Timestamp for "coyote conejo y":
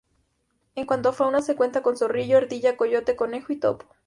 2.75-3.57